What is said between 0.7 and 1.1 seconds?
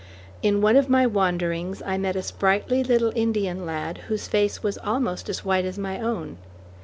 of my